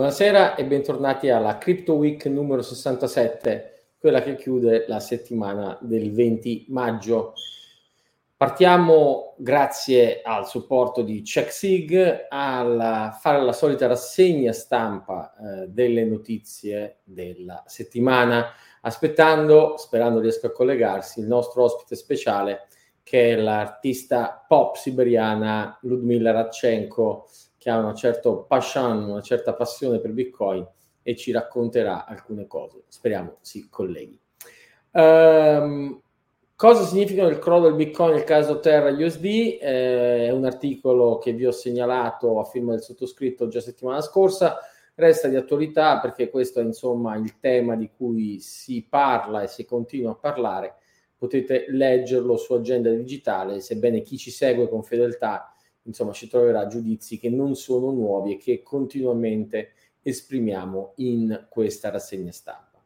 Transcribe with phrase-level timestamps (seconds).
[0.00, 6.68] Buonasera e bentornati alla Crypto Week numero 67, quella che chiude la settimana del 20
[6.70, 7.34] maggio.
[8.34, 17.00] Partiamo grazie al supporto di CheckSig a fare la solita rassegna stampa eh, delle notizie
[17.04, 22.68] della settimana, aspettando, sperando riesca a collegarsi, il nostro ospite speciale
[23.02, 27.26] che è l'artista pop siberiana Ludmila Radchenko
[27.60, 30.66] che ha una certa passion, una certa passione per Bitcoin
[31.02, 32.84] e ci racconterà alcune cose.
[32.88, 34.18] Speriamo si colleghi.
[34.92, 36.00] Um,
[36.56, 39.24] cosa significa il crollo del Bitcoin nel caso Terra USD?
[39.26, 44.58] Eh, è un articolo che vi ho segnalato a firma del sottoscritto già settimana scorsa.
[44.94, 49.66] Resta di attualità perché questo è insomma il tema di cui si parla e si
[49.66, 50.76] continua a parlare.
[51.14, 55.49] Potete leggerlo su agenda digitale, sebbene chi ci segue con fedeltà
[55.82, 62.32] insomma ci troverà giudizi che non sono nuovi e che continuamente esprimiamo in questa rassegna
[62.32, 62.82] stampa.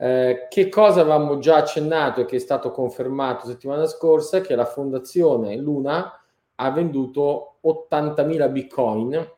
[0.00, 4.40] Eh, che cosa avevamo già accennato e che è stato confermato settimana scorsa?
[4.40, 6.12] Che la fondazione Luna
[6.54, 9.32] ha venduto 80.000 bitcoin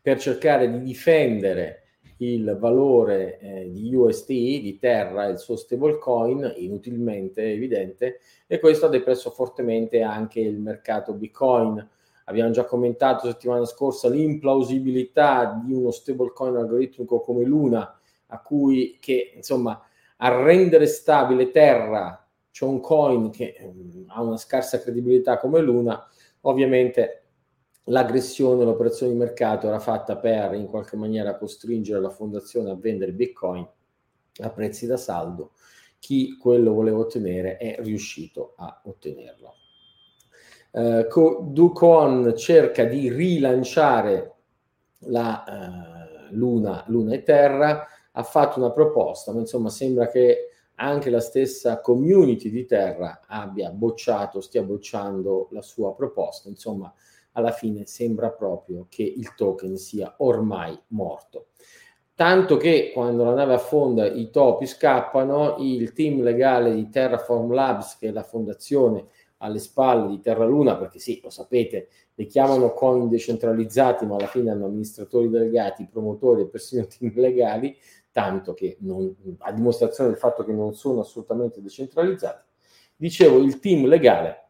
[0.00, 1.83] per cercare di difendere
[2.32, 8.88] il valore eh, di UST, di Terra, il suo stablecoin, inutilmente evidente, e questo ha
[8.88, 11.88] depresso fortemente anche il mercato Bitcoin.
[12.26, 19.32] Abbiamo già commentato settimana scorsa l'implausibilità di uno stablecoin algoritmico come Luna, a cui che
[19.36, 19.80] insomma
[20.16, 26.08] a rendere stabile Terra, c'è un coin che um, ha una scarsa credibilità come Luna,
[26.42, 27.23] ovviamente
[27.84, 33.12] l'aggressione, l'operazione di mercato era fatta per in qualche maniera costringere la fondazione a vendere
[33.12, 33.66] Bitcoin
[34.42, 35.52] a prezzi da saldo.
[35.98, 39.54] Chi quello voleva ottenere è riuscito a ottenerlo.
[40.70, 44.34] Uh, Ducon cerca di rilanciare
[45.06, 51.10] la uh, Luna, Luna e Terra, ha fatto una proposta, ma insomma sembra che anche
[51.10, 56.48] la stessa community di Terra abbia bocciato, stia bocciando la sua proposta.
[56.48, 56.92] Insomma,
[57.34, 61.48] alla fine sembra proprio che il token sia ormai morto.
[62.14, 67.98] Tanto che quando la nave affonda i topi scappano, il team legale di Terraform Labs,
[67.98, 69.06] che è la fondazione
[69.38, 74.28] alle spalle di Terra Luna, perché sì, lo sapete, le chiamano coin decentralizzati, ma alla
[74.28, 77.76] fine hanno amministratori delegati, promotori e persino team legali,
[78.12, 82.42] tanto che non, a dimostrazione del fatto che non sono assolutamente decentralizzati.
[82.94, 84.43] Dicevo, il team legale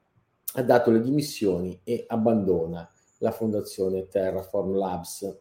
[0.55, 2.89] ha dato le dimissioni e abbandona
[3.19, 5.39] la fondazione Terraform Labs.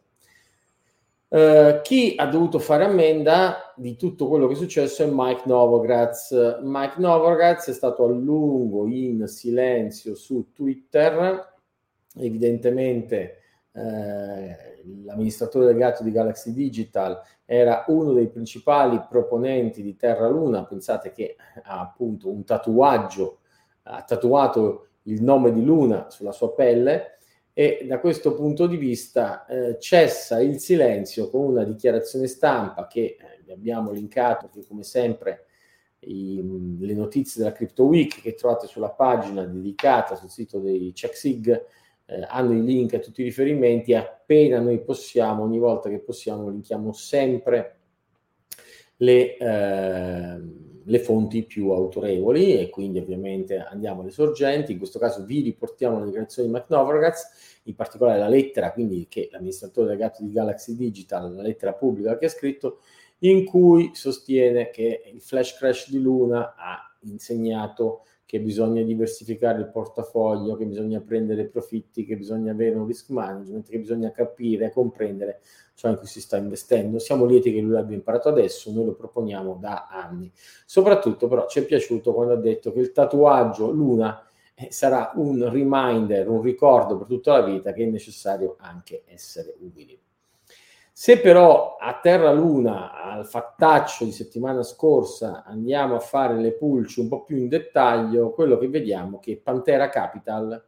[1.28, 6.60] Uh, chi ha dovuto fare ammenda di tutto quello che è successo è Mike Novogratz.
[6.62, 11.54] Mike Novogratz è stato a lungo in silenzio su Twitter,
[12.16, 13.38] evidentemente
[13.72, 21.10] eh, l'amministratore delegato di Galaxy Digital era uno dei principali proponenti di Terra Luna, pensate
[21.10, 23.40] che ha appunto un tatuaggio,
[23.82, 27.18] ha tatuato il nome di Luna sulla sua pelle
[27.52, 33.16] e da questo punto di vista eh, cessa il silenzio con una dichiarazione stampa che
[33.18, 35.46] eh, vi abbiamo linkato, che come sempre
[36.00, 36.42] i,
[36.80, 41.64] le notizie della Crypto Week che trovate sulla pagina dedicata sul sito dei CheckSig
[42.06, 46.48] eh, hanno i link a tutti i riferimenti, appena noi possiamo, ogni volta che possiamo,
[46.48, 47.78] linkiamo sempre
[48.96, 49.36] le...
[49.36, 54.72] Eh, le fonti più autorevoli e quindi ovviamente andiamo alle sorgenti.
[54.72, 59.28] In questo caso vi riportiamo la dichiarazione di McNovergatz, in particolare la lettera, quindi che
[59.32, 62.80] l'amministratore delegato di Galaxy Digital, la lettera pubblica che ha scritto,
[63.18, 68.02] in cui sostiene che il flash crash di Luna ha insegnato
[68.34, 73.68] che bisogna diversificare il portafoglio, che bisogna prendere profitti, che bisogna avere un risk management,
[73.68, 75.40] che bisogna capire, comprendere
[75.74, 76.98] ciò in cui si sta investendo.
[76.98, 80.32] Siamo lieti che lui l'abbia imparato adesso, noi lo proponiamo da anni.
[80.66, 84.20] Soprattutto però ci è piaciuto quando ha detto che il tatuaggio Luna
[84.56, 89.54] eh, sarà un reminder, un ricordo per tutta la vita che è necessario anche essere
[89.60, 89.96] umili.
[90.96, 97.00] Se però a Terra Luna, al fattaccio di settimana scorsa, andiamo a fare le pulci
[97.00, 100.64] un po' più in dettaglio, quello che vediamo è che Pantera Capital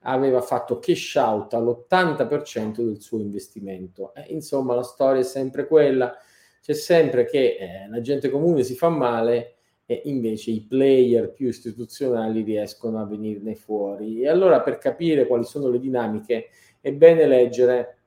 [0.00, 4.12] aveva fatto cash out all'80% del suo investimento.
[4.14, 6.12] Eh, insomma, la storia è sempre quella,
[6.60, 11.46] c'è sempre che eh, la gente comune si fa male e invece i player più
[11.46, 14.22] istituzionali riescono a venirne fuori.
[14.22, 16.48] E allora per capire quali sono le dinamiche
[16.80, 17.97] è bene leggere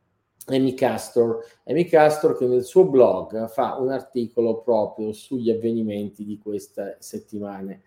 [0.48, 1.46] Amy Castor.
[1.66, 7.82] Amy Castor che nel suo blog fa un articolo proprio sugli avvenimenti di queste settimane.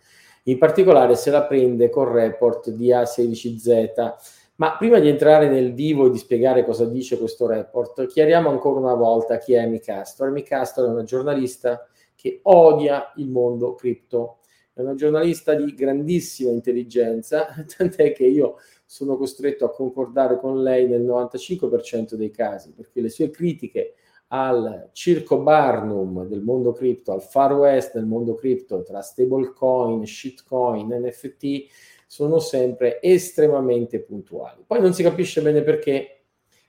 [0.44, 4.12] In particolare se la prende col report di A16Z.
[4.56, 8.78] Ma prima di entrare nel vivo e di spiegare cosa dice questo report, chiariamo ancora
[8.78, 10.28] una volta chi è Amy Castor.
[10.28, 14.38] Amy Castor è una giornalista che odia il mondo cripto,
[14.72, 20.86] è una giornalista di grandissima intelligenza, tant'è che io sono costretto a concordare con lei
[20.86, 23.94] nel 95% dei casi, perché le sue critiche
[24.28, 30.88] al circo Barnum del mondo cripto, al Far West del mondo cripto, tra stablecoin, shitcoin,
[30.88, 31.66] NFT,
[32.06, 34.62] sono sempre estremamente puntuali.
[34.66, 36.14] Poi non si capisce bene perché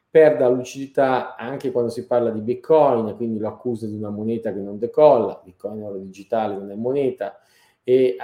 [0.09, 4.59] perda lucidità anche quando si parla di Bitcoin, quindi lo accusa di una moneta che
[4.59, 7.37] non decolla, Bitcoin oro digitale non è moneta,
[7.87, 8.17] e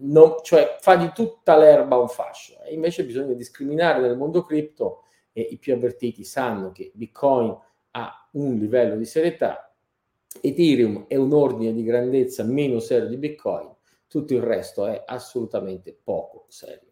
[0.00, 2.60] non, cioè fa di tutta l'erba un fascio.
[2.62, 7.56] E invece bisogna discriminare nel mondo cripto e i più avvertiti sanno che Bitcoin
[7.92, 9.74] ha un livello di serietà,
[10.42, 13.74] Ethereum è un ordine di grandezza meno serio di Bitcoin,
[14.06, 16.89] tutto il resto è assolutamente poco serio.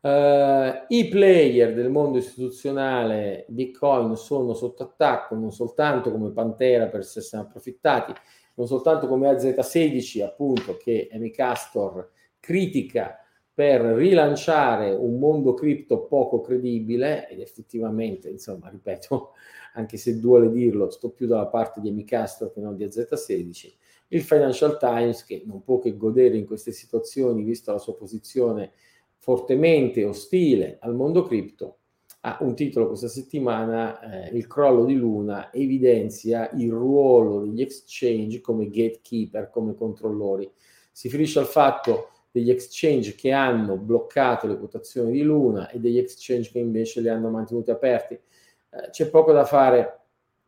[0.00, 7.00] Uh, I player del mondo istituzionale Bitcoin sono sotto attacco non soltanto come Pantera per
[7.00, 8.12] esserne approfittati,
[8.54, 13.18] non soltanto come AZ16 appunto che Amy Castor critica
[13.52, 19.32] per rilanciare un mondo cripto poco credibile ed effettivamente, insomma, ripeto,
[19.74, 23.74] anche se duole dirlo, sto più dalla parte di Amy Castor che non di AZ16,
[24.10, 28.70] il Financial Times che non può che godere in queste situazioni, visto la sua posizione
[29.18, 31.78] fortemente ostile al mondo cripto,
[32.22, 38.40] ha un titolo questa settimana, eh, il crollo di Luna evidenzia il ruolo degli exchange
[38.40, 40.50] come gatekeeper, come controllori.
[40.90, 45.98] Si riferisce al fatto degli exchange che hanno bloccato le quotazioni di Luna e degli
[45.98, 48.22] exchange che invece le hanno mantenute aperte.
[48.70, 50.00] Eh, c'è poco da fare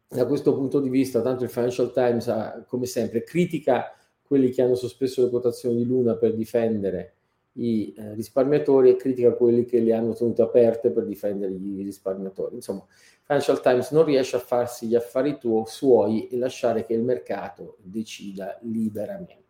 [0.09, 4.63] da questo punto di vista, tanto il Financial Times, ha, come sempre, critica quelli che
[4.63, 7.15] hanno sospeso le quotazioni di Luna per difendere
[7.55, 12.55] i eh, risparmiatori e critica quelli che le hanno tenute aperte per difendere i risparmiatori.
[12.57, 12.85] Insomma,
[13.23, 17.77] Financial Times non riesce a farsi gli affari tuoi, suoi e lasciare che il mercato
[17.81, 19.49] decida liberamente.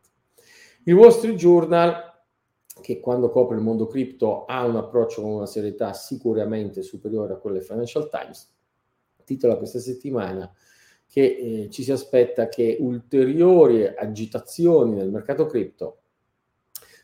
[0.85, 2.09] Il Wall Street Journal,
[2.81, 7.37] che quando copre il mondo cripto ha un approccio con una serietà sicuramente superiore a
[7.37, 8.51] quello del Financial Times,
[9.25, 10.51] titola questa settimana
[11.07, 11.23] che
[11.65, 16.00] eh, ci si aspetta che ulteriori agitazioni nel mercato cripto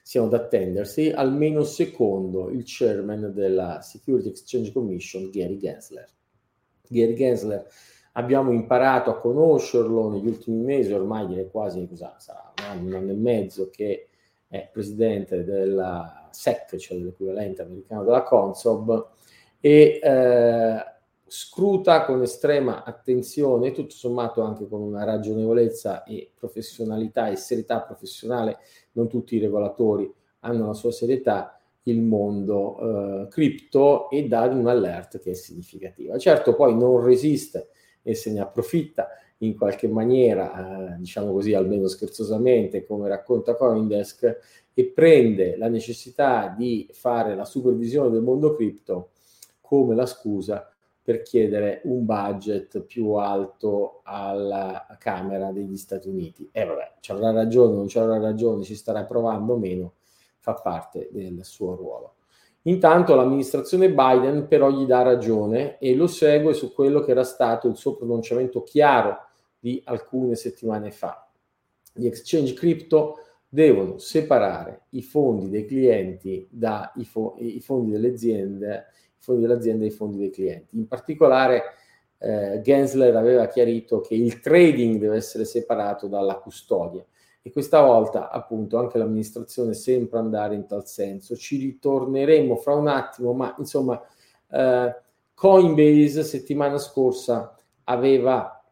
[0.06, 6.08] siano da attendersi, almeno secondo il chairman della Security Exchange Commission, Gary Gensler.
[6.87, 7.67] Gary Gensler
[8.12, 13.11] abbiamo imparato a conoscerlo negli ultimi mesi, ormai direi quasi sarà un anno, un anno
[13.11, 14.06] e mezzo che
[14.47, 19.09] è presidente della SEC, cioè dell'equivalente americano della Consob,
[19.59, 20.85] e eh,
[21.26, 28.58] scruta con estrema attenzione, tutto sommato anche con una ragionevolezza e professionalità e serietà professionale,
[28.93, 32.78] non tutti i regolatori hanno la sua serietà, il mondo
[33.25, 36.17] eh, cripto e dà un alert che è significativa.
[36.19, 37.69] Certo poi non resiste
[38.02, 39.08] e se ne approfitta
[39.38, 44.38] in qualche maniera, eh, diciamo così, almeno scherzosamente, come racconta Coindesk,
[44.73, 49.11] e prende la necessità di fare la supervisione del mondo cripto
[49.61, 50.75] come la scusa
[51.06, 56.49] per chiedere un budget più alto alla Camera degli Stati Uniti.
[56.50, 59.92] E eh, vabbè, ci avrà ragione, non ci avrà ragione, ci starà provando o meno,
[60.40, 62.14] fa parte del suo ruolo.
[62.62, 67.69] Intanto l'amministrazione Biden però gli dà ragione e lo segue su quello che era stato
[67.69, 69.16] il suo pronunciamento chiaro
[69.61, 71.31] di alcune settimane fa.
[71.92, 78.87] Gli exchange crypto devono separare i fondi dei clienti dai fo- fondi delle aziende
[79.26, 80.76] fondi dell'azienda e i fondi dei clienti.
[80.76, 81.62] In particolare
[82.18, 87.04] eh, Gensler aveva chiarito che il trading deve essere separato dalla custodia
[87.42, 91.37] e questa volta appunto anche l'amministrazione sembra andare in tal senso.
[91.37, 94.00] Ci ritorneremo fra un attimo, ma insomma
[94.50, 94.95] eh,
[95.35, 97.54] Coinbase settimana scorsa
[97.85, 98.64] aveva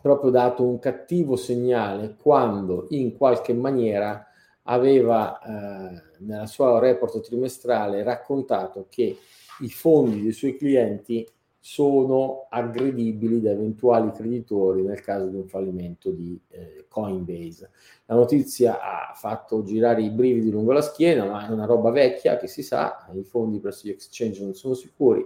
[0.00, 4.26] proprio dato un cattivo segnale quando in qualche maniera
[4.64, 9.16] aveva eh, nella sua report trimestrale raccontato che
[9.60, 11.26] i fondi dei suoi clienti
[11.66, 17.70] sono aggredibili da eventuali creditori nel caso di un fallimento di eh, Coinbase.
[18.04, 22.36] La notizia ha fatto girare i brividi lungo la schiena, ma è una roba vecchia
[22.36, 25.24] che si sa, i fondi presso gli exchange non sono sicuri,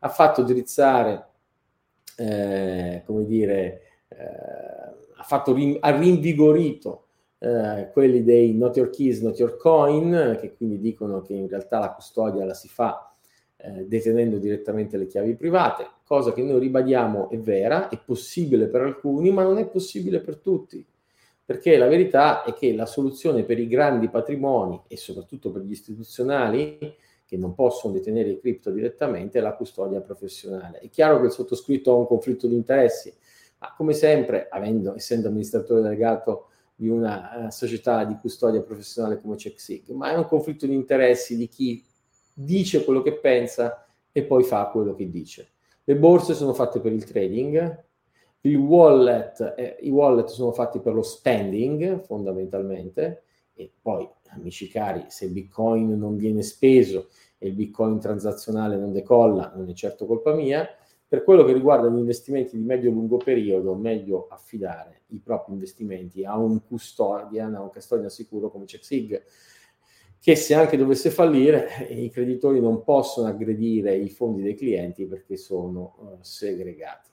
[0.00, 1.28] ha fatto drizzare,
[2.16, 4.16] eh, come dire, eh,
[5.18, 7.06] ha, fatto ha rinvigorito
[7.38, 11.78] eh, quelli dei not your keys, not your coin, che quindi dicono che in realtà
[11.78, 13.05] la custodia la si fa
[13.66, 18.82] eh, detenendo direttamente le chiavi private, cosa che noi ribadiamo è vera, è possibile per
[18.82, 20.86] alcuni, ma non è possibile per tutti,
[21.44, 25.72] perché la verità è che la soluzione per i grandi patrimoni e soprattutto per gli
[25.72, 26.94] istituzionali
[27.26, 30.78] che non possono detenere i cripto direttamente, è la custodia professionale.
[30.78, 33.12] È chiaro che il sottoscritto ha un conflitto di interessi,
[33.58, 39.34] ma come sempre, avendo, essendo amministratore delegato di una uh, società di custodia professionale come
[39.34, 41.82] CheckSig, ma è un conflitto di interessi di chi
[42.38, 45.52] dice quello che pensa e poi fa quello che dice.
[45.84, 47.84] Le borse sono fatte per il trading,
[48.54, 53.22] wallet, eh, i wallet sono fatti per lo spending fondamentalmente
[53.54, 59.52] e poi, amici cari, se Bitcoin non viene speso e il Bitcoin transazionale non decolla,
[59.56, 60.68] non è certo colpa mia.
[61.08, 66.36] Per quello che riguarda gli investimenti di medio-lungo periodo, meglio affidare i propri investimenti a
[66.36, 69.22] un custodian, a un custodian sicuro come CheckSig,
[70.18, 75.36] che se anche dovesse fallire, i creditori non possono aggredire i fondi dei clienti perché
[75.36, 77.10] sono uh, segregati.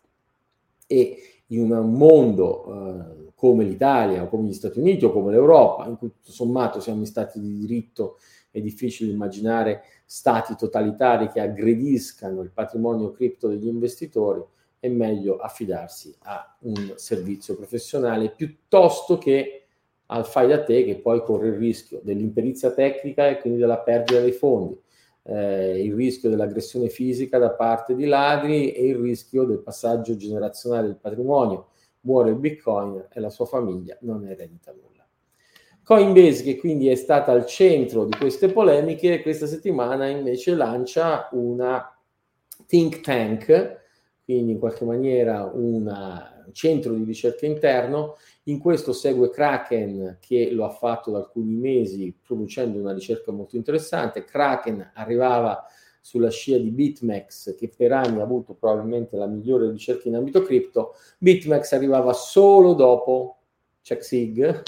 [0.87, 1.17] E
[1.47, 5.97] in un mondo uh, come l'Italia o come gli Stati Uniti o come l'Europa, in
[5.97, 8.17] cui tutto sommato siamo stati di diritto,
[8.49, 14.43] è difficile immaginare stati totalitari che aggrediscano il patrimonio cripto degli investitori,
[14.79, 19.62] è meglio affidarsi a un servizio professionale piuttosto che
[20.07, 24.19] al fai da te che poi corre il rischio dell'imperizia tecnica e quindi della perdita
[24.19, 24.77] dei fondi,
[25.23, 30.87] eh, il rischio dell'aggressione fisica da parte di ladri e il rischio del passaggio generazionale
[30.87, 31.69] del patrimonio
[32.01, 35.05] muore il bitcoin e la sua famiglia non eredita nulla.
[35.83, 41.93] Coinbase, che quindi è stata al centro di queste polemiche, questa settimana invece lancia una
[42.65, 43.81] think tank,
[44.23, 45.93] quindi in qualche maniera un
[46.53, 48.15] centro di ricerca interno.
[48.47, 53.55] In questo segue Kraken, che lo ha fatto da alcuni mesi producendo una ricerca molto
[53.55, 54.25] interessante.
[54.25, 55.65] Kraken arrivava
[56.01, 60.41] sulla scia di BitMEX, che per anni ha avuto probabilmente la migliore ricerca in ambito
[60.41, 63.37] cripto, BitMEX arrivava solo dopo
[63.81, 64.63] CheckSig,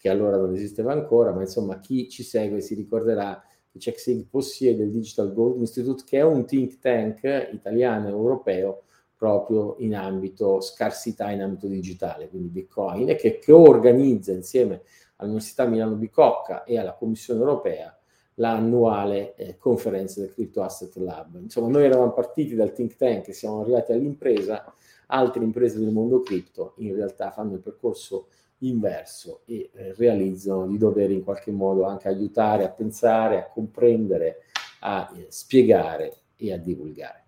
[0.00, 4.82] che allora non esisteva ancora, ma insomma chi ci segue si ricorderà che CheckSig possiede
[4.82, 8.82] il Digital Gold Institute, che è un think tank italiano e europeo
[9.22, 14.82] proprio in ambito scarsità in ambito digitale, quindi Bitcoin, e che, organizza insieme
[15.18, 17.96] all'Università Milano Bicocca e alla Commissione europea
[18.34, 21.36] l'annuale eh, conferenza del Crypto Asset Lab.
[21.40, 24.64] Insomma, noi eravamo partiti dal think tank e siamo arrivati all'impresa,
[25.06, 28.26] altre imprese del mondo cripto in realtà fanno il percorso
[28.58, 34.38] inverso e eh, realizzano di dover in qualche modo anche aiutare a pensare, a comprendere,
[34.80, 37.21] a eh, spiegare e a divulgare.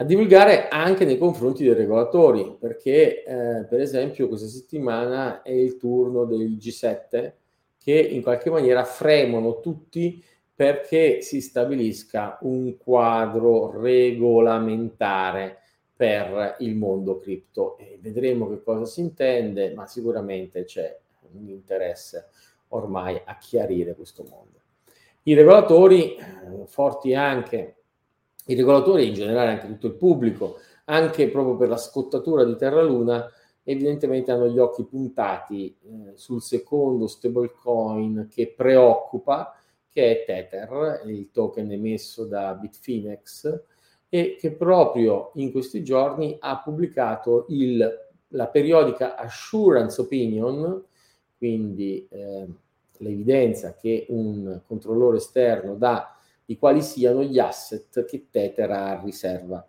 [0.00, 5.76] A divulgare anche nei confronti dei regolatori, perché eh, per esempio questa settimana è il
[5.76, 7.32] turno del G7
[7.76, 10.22] che in qualche maniera fremono tutti
[10.54, 15.62] perché si stabilisca un quadro regolamentare
[15.96, 17.76] per il mondo cripto.
[17.78, 20.96] E vedremo che cosa si intende, ma sicuramente c'è
[21.32, 22.28] un interesse
[22.68, 24.60] ormai a chiarire questo mondo.
[25.24, 27.77] I regolatori, eh, forti anche,
[28.48, 32.82] i regolatori in generale anche tutto il pubblico, anche proprio per la scottatura di Terra
[32.82, 33.30] Luna,
[33.62, 39.54] evidentemente hanno gli occhi puntati eh, sul secondo stablecoin che preoccupa,
[39.90, 43.62] che è Tether, il token emesso da Bitfinex,
[44.08, 50.82] e che proprio in questi giorni ha pubblicato il, la periodica Assurance Opinion,
[51.36, 52.46] quindi eh,
[52.96, 56.17] l'evidenza che un controllore esterno dà
[56.48, 59.68] di quali siano gli asset che Tether ha a riserva.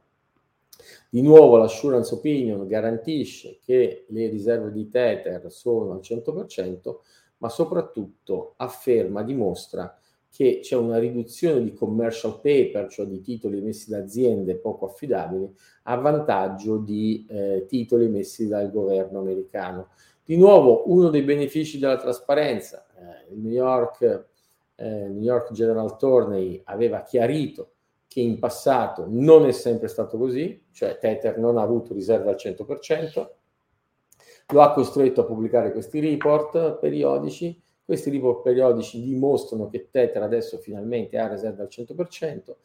[1.10, 6.96] Di nuovo l'assurance opinion garantisce che le riserve di Tether sono al 100%,
[7.40, 9.94] ma soprattutto afferma, dimostra
[10.30, 15.54] che c'è una riduzione di commercial paper, cioè di titoli emessi da aziende poco affidabili,
[15.84, 19.90] a vantaggio di eh, titoli emessi dal governo americano.
[20.24, 24.28] Di nuovo, uno dei benefici della trasparenza, eh, il New York,
[24.80, 27.72] eh, New York General Torney aveva chiarito
[28.08, 32.38] che in passato non è sempre stato così, cioè Tether non ha avuto riserve al
[32.38, 33.30] 100%,
[34.48, 40.58] lo ha costretto a pubblicare questi report periodici, questi report periodici dimostrano che Tether adesso
[40.58, 42.56] finalmente ha riserve al 100%,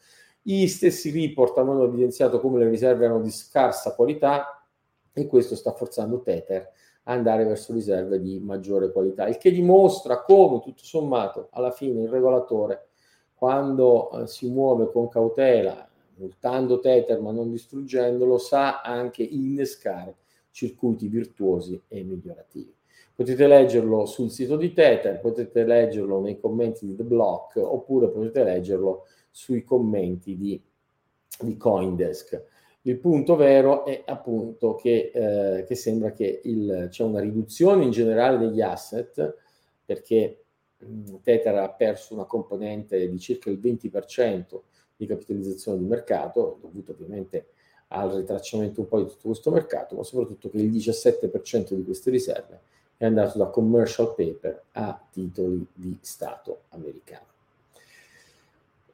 [0.40, 4.66] gli stessi report hanno evidenziato come le riserve erano di scarsa qualità
[5.12, 6.70] e questo sta forzando Tether
[7.04, 12.08] andare verso riserve di maggiore qualità, il che dimostra come tutto sommato alla fine il
[12.08, 12.88] regolatore
[13.34, 20.16] quando eh, si muove con cautela, multando Tether ma non distruggendolo, sa anche innescare
[20.50, 22.74] circuiti virtuosi e migliorativi.
[23.14, 28.42] Potete leggerlo sul sito di Tether, potete leggerlo nei commenti di The Block oppure potete
[28.44, 30.60] leggerlo sui commenti di,
[31.40, 32.42] di Coindesk.
[32.86, 37.90] Il punto vero è appunto che, eh, che sembra che il, c'è una riduzione in
[37.90, 39.36] generale degli asset
[39.82, 40.44] perché
[41.22, 44.60] Tether ha perso una componente di circa il 20%
[44.96, 47.46] di capitalizzazione di mercato, dovuto ovviamente
[47.88, 52.10] al ritracciamento un po' di tutto questo mercato, ma soprattutto che il 17% di queste
[52.10, 52.60] riserve
[52.98, 57.33] è andato da commercial paper a titoli di Stato americano.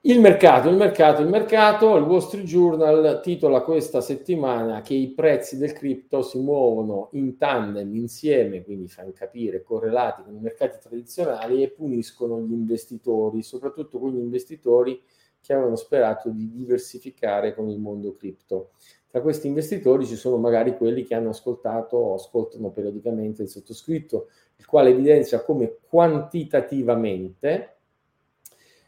[0.02, 5.09] Il mercato, il mercato, il mercato, il Wall Street Journal titola questa settimana che i
[5.11, 10.78] prezzi del cripto si muovono in tandem, insieme, quindi fanno capire, correlati con i mercati
[10.80, 14.99] tradizionali e puniscono gli investitori, soprattutto quegli investitori
[15.38, 18.71] che avevano sperato di diversificare con il mondo cripto.
[19.07, 24.28] Tra questi investitori ci sono magari quelli che hanno ascoltato o ascoltano periodicamente il sottoscritto,
[24.57, 27.79] il quale evidenzia come quantitativamente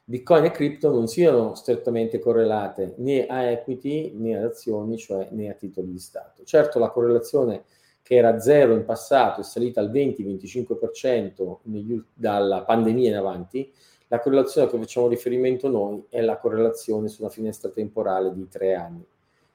[0.04, 5.48] Bitcoin e cripto non siano strettamente correlate né a equity né ad azioni, cioè né
[5.48, 6.42] a titoli di Stato.
[6.44, 7.64] Certo la correlazione
[8.02, 13.72] che era zero in passato è salita al 20-25% negli, dalla pandemia in avanti,
[14.08, 18.74] la correlazione a cui facciamo riferimento noi è la correlazione sulla finestra temporale di tre
[18.74, 19.06] anni.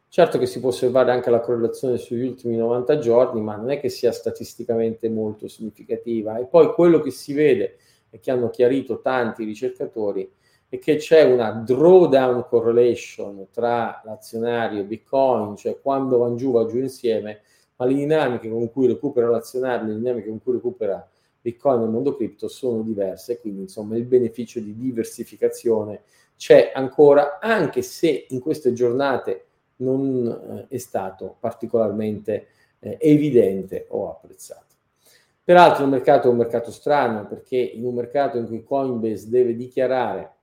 [0.09, 3.79] Certo che si può osservare anche la correlazione sugli ultimi 90 giorni, ma non è
[3.79, 6.37] che sia statisticamente molto significativa.
[6.37, 7.75] E poi quello che si vede
[8.09, 10.27] e che hanno chiarito tanti ricercatori
[10.69, 16.65] è che c'è una drawdown correlation tra l'azionario e Bitcoin, cioè quando va giù va
[16.65, 17.41] giù insieme,
[17.77, 21.07] ma le dinamiche con cui recupera l'azionario, le dinamiche con cui recupera
[21.39, 26.01] Bitcoin nel mondo cripto sono diverse, quindi insomma il beneficio di diversificazione
[26.35, 29.45] c'è ancora, anche se in queste giornate
[29.77, 30.27] non
[30.69, 32.47] eh, è stato particolarmente
[32.79, 34.65] eh, evidente o apprezzato.
[35.43, 39.55] Peraltro il mercato è un mercato strano perché in un mercato in cui Coinbase deve
[39.55, 40.36] dichiarare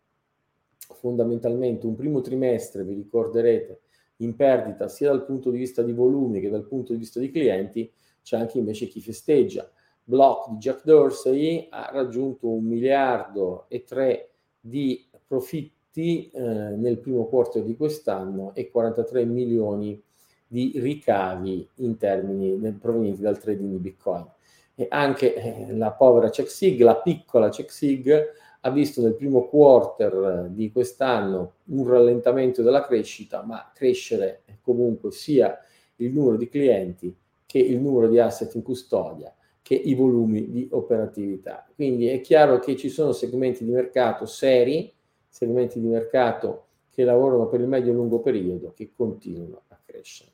[0.93, 3.81] fondamentalmente un primo trimestre, vi ricorderete,
[4.19, 7.31] in perdita sia dal punto di vista di volumi che dal punto di vista di
[7.31, 7.91] clienti,
[8.23, 9.69] c'è anche invece chi festeggia.
[10.03, 17.27] Block di Jack Dorsey ha raggiunto un miliardo e tre di profitti eh, nel primo
[17.27, 20.01] quarto di quest'anno e 43 milioni
[20.47, 24.27] di ricavi in termini provenienti dal trading di Bitcoin
[24.75, 28.33] e anche eh, la povera CheckSig, la piccola CheckSig,
[28.67, 35.59] ha visto nel primo quarter di quest'anno un rallentamento della crescita, ma crescere comunque sia
[35.97, 40.67] il numero di clienti che il numero di asset in custodia, che i volumi di
[40.71, 41.67] operatività.
[41.75, 44.91] Quindi è chiaro che ci sono segmenti di mercato seri,
[45.29, 50.34] segmenti di mercato che lavorano per il medio e lungo periodo, che continuano a crescere.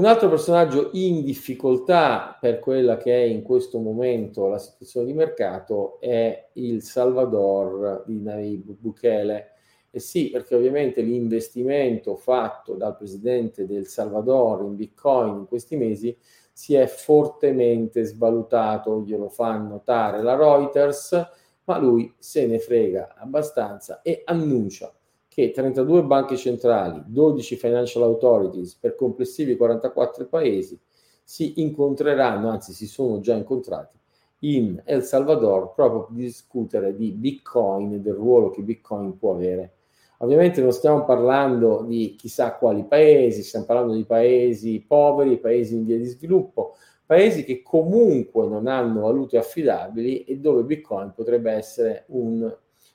[0.00, 5.12] Un altro personaggio in difficoltà per quella che è in questo momento la situazione di
[5.12, 9.50] mercato è il Salvador di Nayib Bukele.
[9.90, 16.16] E sì, perché ovviamente l'investimento fatto dal presidente del Salvador in Bitcoin in questi mesi
[16.50, 21.28] si è fortemente svalutato, glielo fa notare la Reuters,
[21.64, 24.90] ma lui se ne frega abbastanza e annuncia
[25.32, 30.76] che 32 banche centrali, 12 financial authorities per complessivi 44 paesi
[31.22, 33.96] si incontreranno, anzi si sono già incontrati
[34.40, 39.74] in El Salvador proprio per discutere di Bitcoin e del ruolo che Bitcoin può avere.
[40.18, 45.84] Ovviamente non stiamo parlando di chissà quali paesi, stiamo parlando di paesi poveri, paesi in
[45.84, 46.74] via di sviluppo,
[47.06, 52.52] paesi che comunque non hanno valute affidabili e dove Bitcoin potrebbe essere un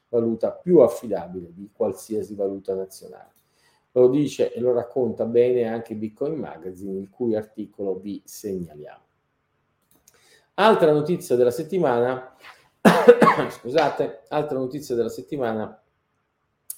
[0.10, 3.34] valuta più affidabile di qualsiasi valuta nazionale.
[3.92, 9.04] Lo dice e lo racconta bene anche Bitcoin Magazine, il cui articolo vi segnaliamo.
[10.56, 12.36] Altra notizia della settimana,
[13.50, 15.82] scusate, altra notizia della settimana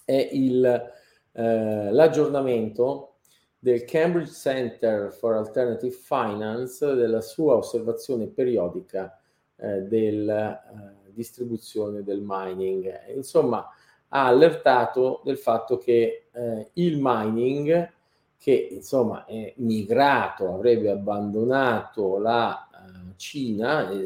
[0.06, 0.92] è il,
[1.32, 3.18] eh, l'aggiornamento
[3.60, 9.20] del Cambridge Center for Alternative Finance della sua osservazione periodica
[9.58, 13.14] eh, del eh, distribuzione del mining.
[13.16, 13.68] Insomma,
[14.10, 17.92] ha allertato del fatto che eh, il mining,
[18.38, 23.98] che insomma è migrato, avrebbe abbandonato la uh, Cina, eh,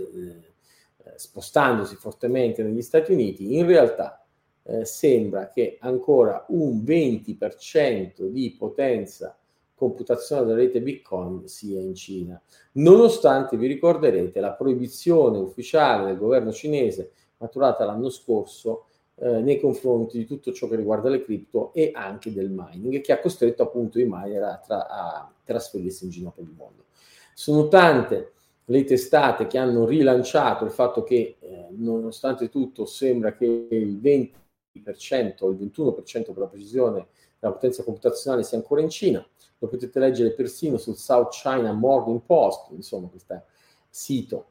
[1.03, 4.23] eh, spostandosi fortemente negli Stati Uniti, in realtà
[4.63, 9.37] eh, sembra che ancora un 20% di potenza
[9.81, 12.39] computazione della rete Bitcoin sia in Cina,
[12.73, 20.19] nonostante vi ricorderete la proibizione ufficiale del governo cinese maturata l'anno scorso eh, nei confronti
[20.19, 23.99] di tutto ciò che riguarda le cripto e anche del mining, che ha costretto appunto
[23.99, 26.85] i miner a, tra- a trasferirsi in giro per il mondo.
[27.33, 28.33] Sono tante
[28.65, 34.31] le testate che hanno rilanciato il fatto che eh, nonostante tutto sembra che il 20%
[35.39, 37.07] o il 21% per la precisione
[37.39, 39.25] della potenza computazionale sia ancora in Cina
[39.61, 43.43] lo potete leggere persino sul South China Morning Post, insomma questo
[43.89, 44.45] sito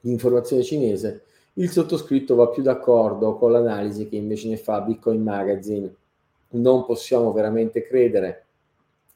[0.00, 5.22] di informazione cinese, il sottoscritto va più d'accordo con l'analisi che invece ne fa Bitcoin
[5.22, 5.94] Magazine.
[6.50, 8.46] Non possiamo veramente credere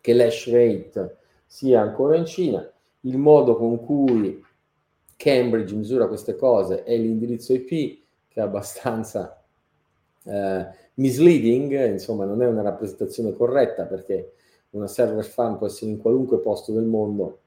[0.00, 1.16] che l'hash rate
[1.46, 2.68] sia ancora in Cina.
[3.02, 4.44] Il modo con cui
[5.16, 7.68] Cambridge misura queste cose è l'indirizzo IP,
[8.28, 9.40] che è abbastanza
[10.24, 14.32] eh, misleading, insomma non è una rappresentazione corretta perché
[14.72, 17.40] una server farm può essere in qualunque posto del mondo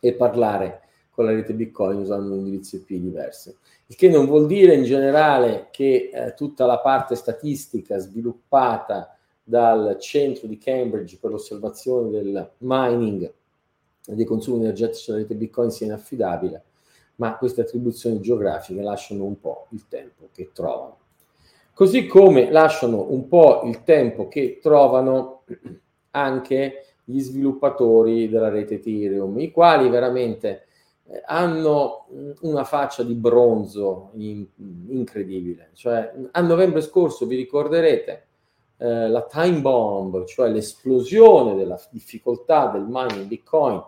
[0.00, 3.56] e parlare con la rete Bitcoin usando un indirizzo IP diverso.
[3.86, 9.96] Il che non vuol dire in generale che eh, tutta la parte statistica sviluppata dal
[9.98, 13.32] centro di Cambridge per l'osservazione del mining
[14.06, 16.62] e dei consumi energetici della rete Bitcoin sia inaffidabile,
[17.16, 20.98] ma queste attribuzioni geografiche lasciano un po' il tempo che trovano.
[21.72, 25.42] Così come lasciano un po' il tempo che trovano
[26.10, 30.66] anche gli sviluppatori della rete Ethereum, i quali veramente
[31.04, 32.06] eh, hanno
[32.42, 34.46] una faccia di bronzo in,
[34.88, 35.70] incredibile.
[35.72, 38.26] Cioè, a novembre scorso, vi ricorderete,
[38.76, 43.82] eh, la time bomb, cioè l'esplosione della difficoltà del mining Bitcoin,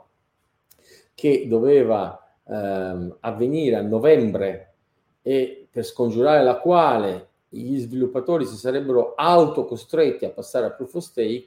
[1.14, 4.74] che doveva ehm, avvenire a novembre
[5.22, 11.02] e per scongiurare la quale gli sviluppatori si sarebbero autocostretti a passare a proof of
[11.02, 11.46] stake,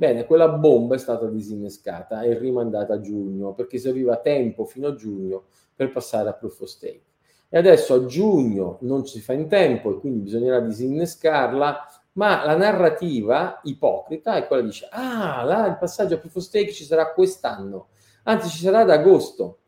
[0.00, 4.94] Bene, quella bomba è stata disinnescata e rimandata a giugno perché serviva tempo fino a
[4.94, 7.02] giugno per passare a proof of stake.
[7.50, 12.56] E adesso a giugno non si fa in tempo e quindi bisognerà disinnescarla, ma la
[12.56, 16.84] narrativa ipocrita è quella che dice ah, là il passaggio a proof of stake ci
[16.84, 17.88] sarà quest'anno,
[18.22, 19.58] anzi ci sarà ad agosto.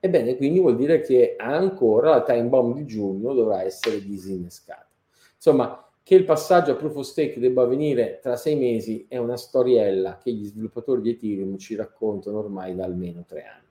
[0.00, 4.86] Ebbene, quindi vuol dire che ancora la time bomb di giugno dovrà essere disinnescata.
[5.34, 9.36] Insomma, che il passaggio a proof of stake debba avvenire tra sei mesi è una
[9.36, 13.66] storiella che gli sviluppatori di Ethereum ci raccontano ormai da almeno tre anni.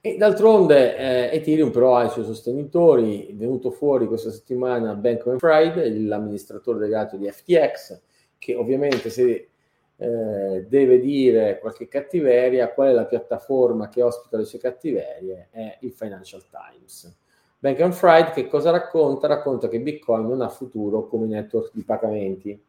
[0.00, 5.36] E d'altronde eh, Ethereum però ha i suoi sostenitori, è venuto fuori questa settimana Bankman
[5.36, 8.00] Fried, l'amministratore delegato di FTX,
[8.38, 9.48] che ovviamente se
[9.96, 15.48] eh, deve dire qualche cattiveria, qual è la piattaforma che ospita le sue cattiverie?
[15.50, 17.24] È il Financial Times
[17.58, 19.26] Bankman Fried che cosa racconta?
[19.26, 22.60] Racconta che Bitcoin non ha futuro come network di pagamenti.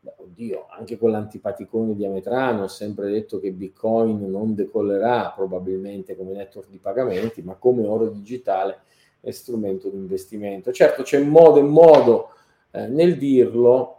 [0.00, 6.14] Beh, oddio, anche con l'antipaticone di Ametrano ho sempre detto che Bitcoin non decollerà probabilmente
[6.14, 8.80] come network di pagamenti, ma come oro digitale
[9.20, 10.72] è strumento di investimento.
[10.72, 12.28] Certo, c'è modo e modo
[12.70, 13.94] eh, nel dirlo,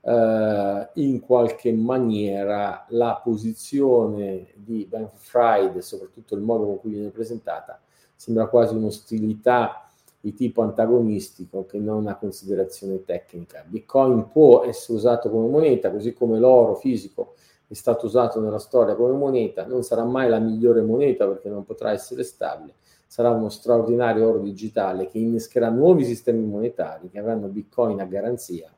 [0.00, 6.92] Uh, in qualche maniera la posizione di Ben Fried e soprattutto il modo con cui
[6.92, 7.78] viene presentata
[8.18, 9.88] sembra quasi un'ostilità
[10.20, 13.64] di tipo antagonistico che non una considerazione tecnica.
[13.64, 17.34] Bitcoin può essere usato come moneta, così come l'oro fisico
[17.68, 21.64] è stato usato nella storia come moneta, non sarà mai la migliore moneta perché non
[21.64, 22.74] potrà essere stabile,
[23.06, 28.68] sarà uno straordinario oro digitale che innescherà nuovi sistemi monetari che avranno Bitcoin a garanzia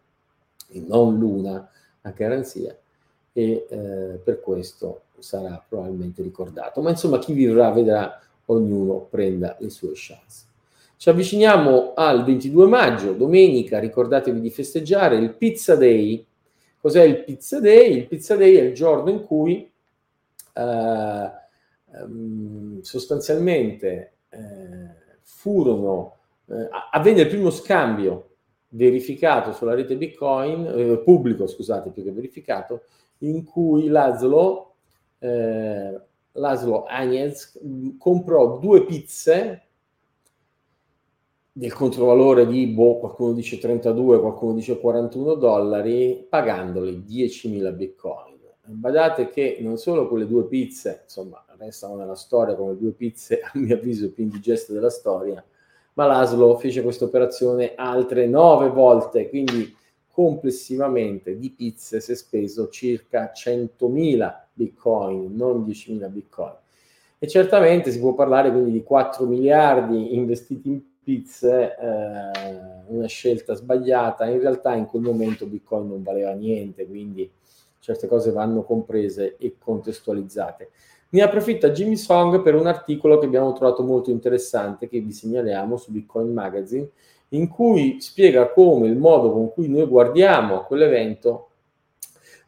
[0.68, 1.66] e non l'una
[2.02, 2.76] a garanzia
[3.32, 6.82] e eh, per questo sarà probabilmente ricordato.
[6.82, 8.20] Ma insomma chi vivrà vedrà
[8.50, 10.48] ognuno prenda le sue chance.
[10.96, 16.24] Ci avviciniamo al 22 maggio, domenica, ricordatevi di festeggiare il Pizza Day.
[16.78, 17.96] Cos'è il Pizza Day?
[17.96, 19.70] Il Pizza Day è il giorno in cui
[20.52, 21.30] eh,
[21.94, 24.38] ehm, sostanzialmente eh,
[25.22, 26.16] furono,
[26.48, 28.28] eh, avvenne il primo scambio
[28.68, 32.82] verificato sulla rete Bitcoin, eh, pubblico scusate più che verificato,
[33.18, 34.74] in cui Laszlo
[35.18, 36.00] eh,
[36.32, 37.58] Laszlo Agnez
[37.98, 39.62] comprò due pizze
[41.52, 48.38] del controvalore di, boh, qualcuno dice 32, qualcuno dice 41 dollari, pagandole 10.000 bitcoin.
[48.72, 53.50] Badate che non solo quelle due pizze, insomma, restano nella storia come due pizze, a
[53.54, 55.44] mio avviso, più indigeste della storia,
[55.94, 59.74] ma Laszlo fece questa operazione altre nove volte, quindi
[60.06, 66.52] complessivamente di pizze si è speso circa 100.000 bitcoin, non 10.000 bitcoin.
[67.18, 73.54] E certamente si può parlare quindi di 4 miliardi investiti in pizze, eh, una scelta
[73.54, 74.26] sbagliata.
[74.26, 77.30] In realtà in quel momento bitcoin non valeva niente, quindi
[77.78, 80.70] certe cose vanno comprese e contestualizzate.
[81.12, 85.76] Ne approfitta Jimmy Song per un articolo che abbiamo trovato molto interessante che vi segnaliamo
[85.76, 86.88] su Bitcoin Magazine,
[87.30, 91.49] in cui spiega come il modo con cui noi guardiamo quell'evento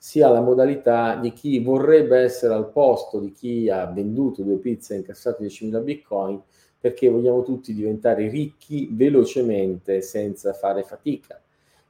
[0.03, 4.95] sia la modalità di chi vorrebbe essere al posto di chi ha venduto due pizze
[4.95, 6.43] e incassato 10.000 bitcoin
[6.81, 11.41] perché vogliamo tutti diventare ricchi velocemente senza fare fatica.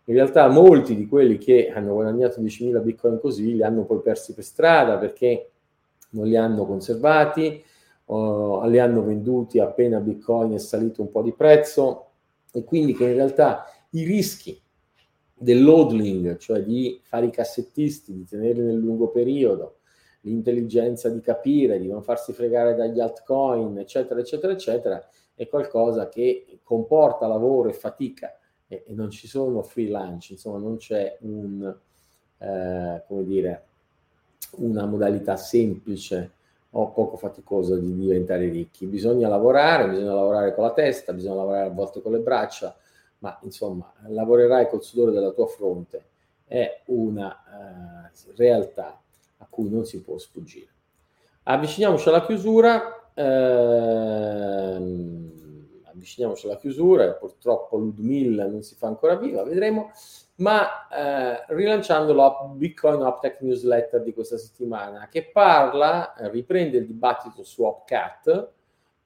[0.04, 4.34] In realtà molti di quelli che hanno guadagnato 10.000 bitcoin così li hanno poi persi
[4.34, 5.52] per strada perché
[6.10, 7.64] non li hanno conservati
[8.04, 12.08] uh, li hanno venduti appena Bitcoin è salito un po' di prezzo
[12.52, 14.60] e quindi che in realtà i rischi
[15.42, 19.78] dell'hodling, cioè di fare i cassettisti, di tenerli nel lungo periodo,
[20.20, 26.60] l'intelligenza di capire, di non farsi fregare dagli altcoin, eccetera, eccetera, eccetera, è qualcosa che
[26.62, 31.74] comporta lavoro e fatica e, e non ci sono free lunch, insomma non c'è un,
[32.38, 33.64] eh, come dire,
[34.58, 36.30] una modalità semplice
[36.70, 38.86] o poco faticosa di diventare ricchi.
[38.86, 42.76] Bisogna lavorare, bisogna lavorare con la testa, bisogna lavorare a volte con le braccia,
[43.22, 46.04] ma insomma lavorerai col sudore della tua fronte.
[46.44, 49.00] È una uh, realtà
[49.38, 50.70] a cui non si può sfuggire.
[51.44, 53.10] Avviciniamoci alla chiusura.
[53.14, 54.42] Ehm,
[55.84, 59.90] avviciniamoci alla chiusura, purtroppo Ludmilla non si fa ancora viva, vedremo,
[60.36, 67.44] ma eh, rilanciando la Bitcoin Optech newsletter di questa settimana, che parla, riprende il dibattito
[67.44, 68.50] su OpCat,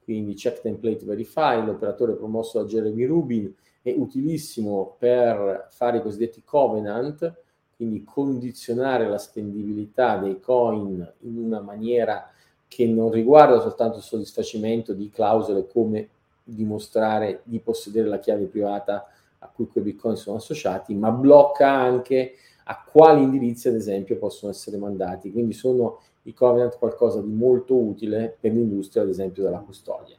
[0.03, 3.53] quindi Check Template Verify, l'operatore promosso da Jeremy Rubin,
[3.91, 7.33] è utilissimo per fare i cosiddetti covenant,
[7.77, 12.29] quindi condizionare la spendibilità dei coin in una maniera
[12.67, 16.09] che non riguarda soltanto il soddisfacimento di clausole come
[16.43, 19.07] dimostrare di possedere la chiave privata
[19.39, 22.33] a cui quei bitcoin sono associati, ma blocca anche
[22.65, 25.31] a quali indirizzi, ad esempio, possono essere mandati.
[25.31, 30.17] Quindi sono i covenant qualcosa di molto utile per l'industria, ad esempio, della custodia.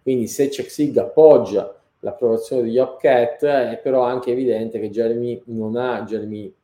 [0.00, 6.02] Quindi se CheckSig appoggia l'approvazione degli OpCat, è però anche evidente che Jeremy non ha,
[6.04, 6.54] Jeremy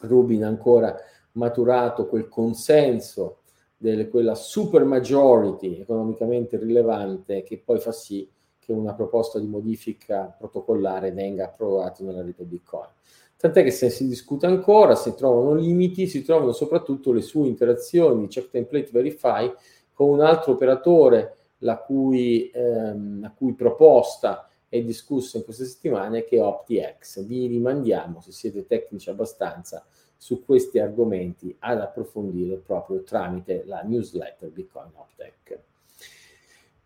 [0.00, 0.96] Rubin ancora
[1.32, 3.38] maturato quel consenso,
[3.76, 8.26] delle, quella super majority economicamente rilevante che poi fa sì
[8.58, 12.88] che una proposta di modifica protocollare venga approvata nella rete Bitcoin.
[13.36, 18.26] Tant'è che se si discute ancora, si trovano limiti, si trovano soprattutto le sue interazioni
[18.26, 19.52] check template verify
[19.92, 26.24] con un altro operatore la cui, ehm, la cui proposta è discussa in queste settimane
[26.24, 27.24] che è OptiX.
[27.24, 34.50] Vi rimandiamo, se siete tecnici abbastanza, su questi argomenti ad approfondire proprio tramite la newsletter
[34.50, 35.60] Bitcoin Optech.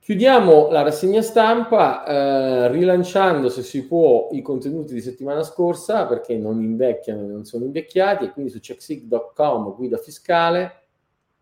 [0.00, 6.36] Chiudiamo la rassegna stampa eh, rilanciando, se si può, i contenuti di settimana scorsa perché
[6.36, 10.82] non invecchiano e non sono invecchiati e quindi su checksig.com, guida fiscale,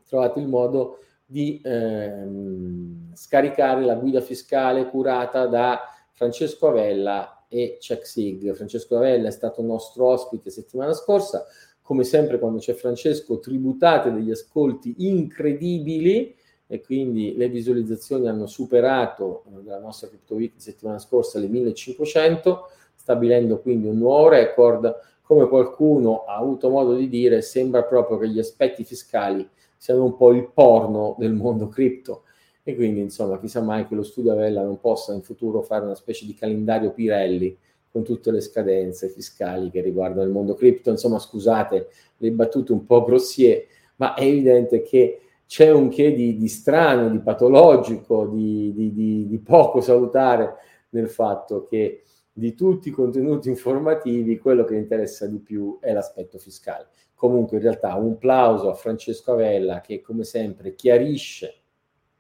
[0.06, 8.55] trovate il modo di ehm, scaricare la guida fiscale curata da Francesco Avella e CheckSig.
[8.55, 11.44] Francesco Avella è stato nostro ospite settimana scorsa,
[11.83, 16.35] come sempre quando c'è Francesco tributate degli ascolti incredibili
[16.66, 23.61] e quindi le visualizzazioni hanno superato nella nostra Crypto Week settimana scorsa le 1500, stabilendo
[23.61, 24.94] quindi un nuovo record.
[25.20, 30.16] Come qualcuno ha avuto modo di dire, sembra proprio che gli aspetti fiscali siano un
[30.16, 32.22] po' il porno del mondo cripto.
[32.68, 35.94] E quindi, insomma, chissà mai che lo studio Avella non possa in futuro fare una
[35.94, 37.57] specie di calendario Pirelli
[37.88, 40.90] con tutte le scadenze fiscali che riguardano il mondo cripto.
[40.90, 43.66] Insomma, scusate le battute un po' grossier,
[43.98, 49.38] ma è evidente che c'è un che di, di strano, di patologico, di, di, di,
[49.38, 50.57] poco salutare
[50.88, 52.02] nel fatto che
[52.33, 56.88] di tutti i contenuti informativi quello che interessa di più è l'aspetto fiscale.
[57.14, 61.61] Comunque in realtà un plauso a Francesco Avella che come sempre chiarisce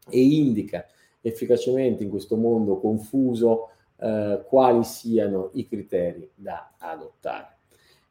[0.08, 0.86] e indica
[1.20, 7.56] efficacemente in questo mondo confuso eh, quali siano i criteri da adottare.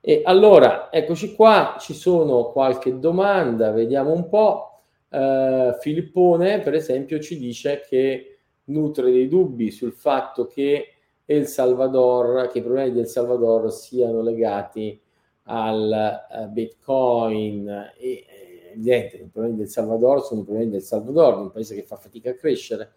[0.08, 4.70] E allora, eccoci qua, ci sono qualche domanda, vediamo un po'.
[5.10, 10.94] Uh, Filippone, per esempio, ci dice che nutre dei dubbi sul fatto che
[11.26, 15.02] El Salvador, che i problemi del Salvador siano legati
[15.44, 18.26] al uh, Bitcoin e
[18.76, 22.30] evidente, i problemi del Salvador sono i problemi del Salvador, un paese che fa fatica
[22.30, 22.94] a crescere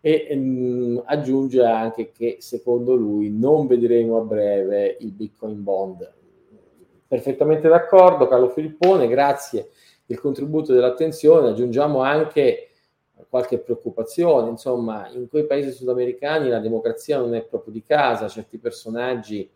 [0.00, 6.12] e um, aggiunge anche che secondo lui non vedremo a breve il Bitcoin Bond.
[7.06, 9.70] Perfettamente d'accordo, Carlo Filippone, grazie
[10.06, 12.70] il contributo dell'attenzione, aggiungiamo anche
[13.28, 18.58] qualche preoccupazione, insomma, in quei paesi sudamericani la democrazia non è proprio di casa, certi
[18.58, 19.48] personaggi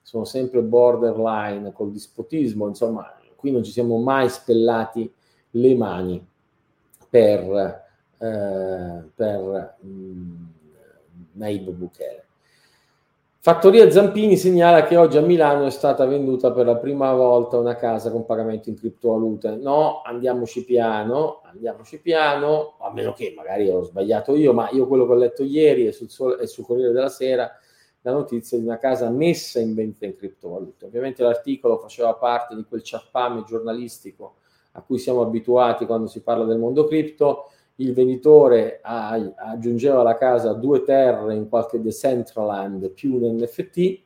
[0.00, 5.12] sono sempre borderline col dispotismo, insomma, qui non ci siamo mai spellati
[5.50, 6.24] le mani
[7.10, 7.84] per,
[8.18, 10.44] eh, per mh, mm,
[11.32, 12.24] Naib Bukele.
[13.40, 17.74] Fattoria Zampini segnala che oggi a Milano è stata venduta per la prima volta una
[17.74, 19.56] casa con pagamento in criptovalute.
[19.56, 25.06] No, andiamoci piano, andiamoci piano, a meno che magari ho sbagliato io, ma io quello
[25.06, 27.50] che ho letto ieri è sul, sul Corriere della Sera
[28.02, 30.86] la notizia di una casa messa in vendita in criptovalute.
[30.86, 34.36] Ovviamente l'articolo faceva parte di quel ciappame giornalistico
[34.72, 37.48] a cui siamo abituati quando si parla del mondo cripto.
[37.76, 44.00] il venditore aggiungeva alla casa due terre in qualche Decentraland più un NFT,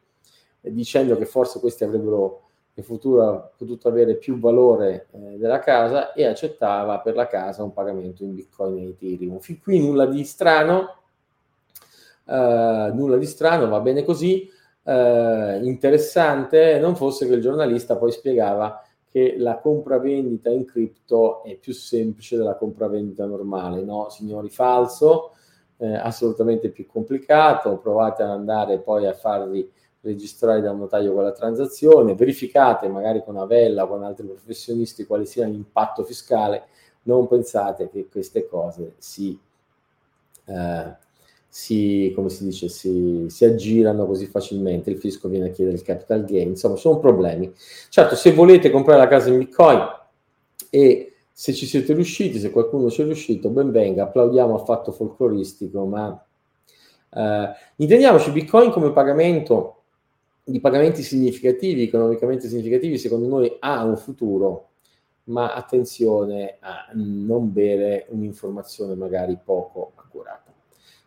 [0.60, 2.42] dicendo che forse questi avrebbero
[2.74, 7.72] in futuro potuto avere più valore eh, della casa e accettava per la casa un
[7.72, 9.38] pagamento in Bitcoin e Ethereum.
[9.38, 10.96] Fin qui nulla di strano,
[12.26, 14.48] eh, nulla di strano, va bene così.
[14.82, 21.56] Eh, interessante non fosse che il giornalista poi spiegava che la compravendita in cripto è
[21.56, 24.08] più semplice della compravendita normale, no?
[24.10, 25.32] Signori falso,
[25.78, 29.70] eh, assolutamente più complicato, provate ad andare poi a farvi
[30.02, 35.24] registrare da un notaio quella transazione, verificate magari con Avella o con altri professionisti quale
[35.24, 36.64] sia l'impatto fiscale,
[37.02, 39.38] non pensate che queste cose si,
[40.44, 40.96] eh,
[41.56, 45.82] si come si dice, si, si, aggirano così facilmente, il fisco viene a chiedere il
[45.82, 47.50] capital gain, insomma sono problemi.
[47.88, 49.80] Certo, se volete comprare la casa in Bitcoin
[50.68, 54.92] e se ci siete riusciti, se qualcuno ci è riuscito, ben venga, applaudiamo al fatto
[54.92, 56.26] folcloristico, ma
[57.14, 59.84] eh, intendiamoci Bitcoin come pagamento
[60.44, 64.72] di pagamenti significativi, economicamente significativi, secondo noi ha un futuro,
[65.24, 70.45] ma attenzione a non bere un'informazione magari poco accurata.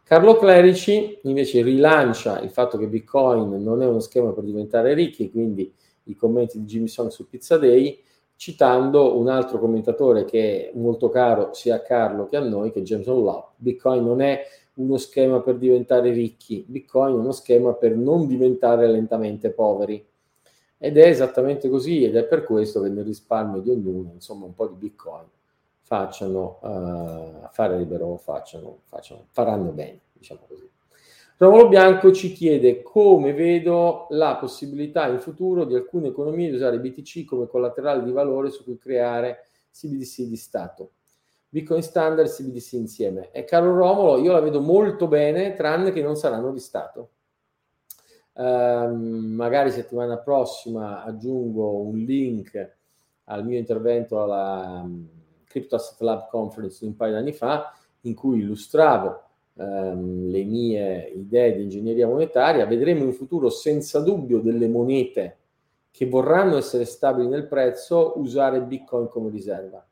[0.10, 5.30] Carlo Clerici invece rilancia il fatto che Bitcoin non è uno schema per diventare ricchi,
[5.30, 5.72] quindi
[6.06, 8.02] i commenti di Jimmy Song su Pizza Day,
[8.36, 12.80] citando un altro commentatore che è molto caro sia a Carlo che a noi, che
[12.80, 13.54] è Jameson Locke.
[13.58, 14.41] Bitcoin non è
[14.78, 20.04] uno schema per diventare ricchi, Bitcoin è uno schema per non diventare lentamente poveri.
[20.80, 24.56] Ed è esattamente così ed è per questo che nel risparmio di ognuno, insomma, un
[24.56, 25.28] po' di Bitcoin
[25.89, 30.69] facciano, uh, farebbero, facciano, facciano, faranno bene, diciamo così.
[31.38, 36.80] Romolo Bianco ci chiede come vedo la possibilità in futuro di alcune economie di usare
[36.80, 40.91] BTC come collaterale di valore su cui creare CBDC di Stato.
[41.49, 43.32] Bitcoin Standard e CBDC insieme.
[43.32, 47.10] E caro Romolo, io la vedo molto bene, tranne che non saranno di Stato.
[48.34, 52.75] Um, magari settimana prossima aggiungo un link
[53.23, 54.88] al mio intervento alla
[55.49, 59.21] Crypto Asset Lab Conference un paio di anni fa, in cui illustravo
[59.55, 62.65] um, le mie idee di ingegneria monetaria.
[62.65, 65.38] Vedremo in futuro senza dubbio delle monete
[65.91, 69.83] che vorranno essere stabili nel prezzo usare Bitcoin come riserva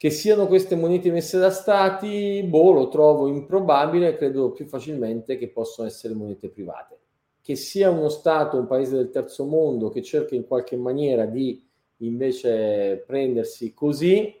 [0.00, 5.50] che siano queste monete messe da stati, boh, lo trovo improbabile, credo più facilmente che
[5.50, 6.96] possano essere monete private.
[7.42, 11.62] Che sia uno Stato, un paese del terzo mondo che cerca in qualche maniera di
[11.98, 14.39] invece prendersi così,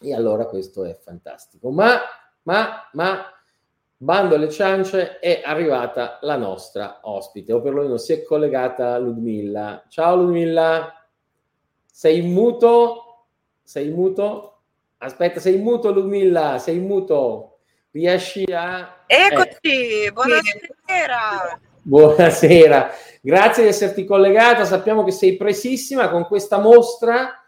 [0.00, 1.70] e allora questo è fantastico.
[1.70, 2.00] Ma,
[2.42, 3.26] ma, ma,
[3.96, 9.84] bando alle ciance, è arrivata la nostra ospite, o perlomeno si è collegata Ludmilla.
[9.88, 11.06] Ciao Ludmilla,
[11.90, 13.26] sei in muto?
[13.62, 14.62] Sei in muto?
[14.98, 17.58] Aspetta, sei in muto Lumilla, sei in muto.
[17.90, 19.04] Riesci a...
[19.06, 20.12] Eccoci, eh.
[20.12, 21.60] buonasera.
[21.82, 22.90] Buonasera,
[23.22, 24.64] grazie di esserti collegata.
[24.64, 27.39] Sappiamo che sei presissima con questa mostra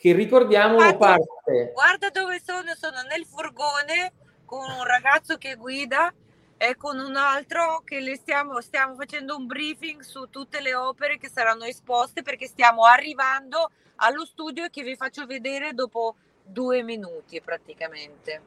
[0.00, 1.72] che ricordiamo guarda, parte.
[1.74, 4.12] Guarda dove sono, sono nel furgone
[4.46, 6.10] con un ragazzo che guida
[6.56, 11.18] e con un altro che le stiamo, stiamo facendo un briefing su tutte le opere
[11.18, 17.38] che saranno esposte perché stiamo arrivando allo studio che vi faccio vedere dopo due minuti
[17.42, 18.40] praticamente.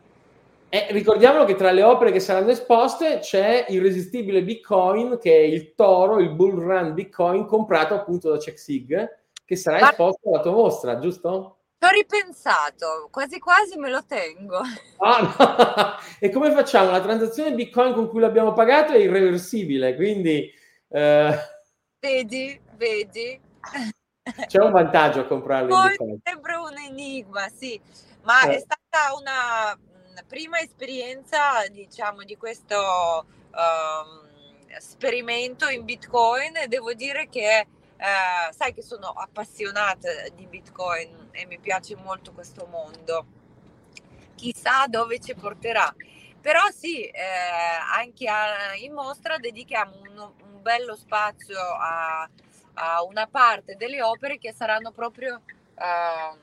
[0.69, 5.75] Eh, ricordiamolo che tra le opere che saranno esposte c'è Irresistibile Bitcoin, che è il
[5.75, 9.21] toro, il bull run Bitcoin comprato appunto da CheckSig,
[9.53, 9.89] che sarà Ma...
[9.91, 11.57] esposto alla tua mostra, giusto?
[11.83, 14.61] Ho ripensato, quasi quasi me lo tengo.
[14.99, 15.97] Ah, no.
[16.19, 16.91] e come facciamo?
[16.91, 20.49] La transazione Bitcoin con cui l'abbiamo pagato è irreversibile, quindi...
[20.87, 21.37] Eh...
[21.99, 23.39] Vedi, vedi.
[24.47, 27.79] C'è un vantaggio a comprarlo Poi in sempre un enigma, sì,
[28.23, 28.55] ma eh.
[28.55, 29.77] è stata una
[30.25, 34.29] prima esperienza, diciamo, di questo um,
[34.67, 37.67] esperimento in Bitcoin e devo dire che
[38.03, 43.25] Uh, sai che sono appassionata di Bitcoin e mi piace molto questo mondo.
[44.35, 45.95] Chissà dove ci porterà.
[46.41, 47.21] Però sì, eh,
[47.95, 52.29] anche a, in mostra dedichiamo un, un bello spazio a,
[52.73, 55.41] a una parte delle opere che saranno proprio,
[55.75, 56.37] uh,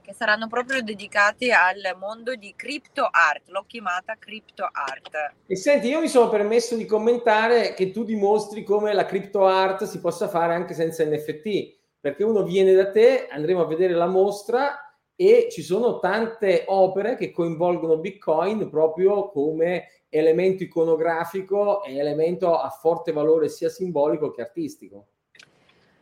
[0.00, 5.34] che saranno proprio dedicate al mondo di crypto art, l'ho chiamata crypto art.
[5.46, 9.84] E senti, io mi sono permesso di commentare che tu dimostri come la crypto art
[9.84, 14.06] si possa fare anche senza NFT, perché uno viene da te, andremo a vedere la
[14.06, 22.58] mostra e ci sono tante opere che coinvolgono Bitcoin proprio come elemento iconografico e elemento
[22.58, 25.08] a forte valore sia simbolico che artistico.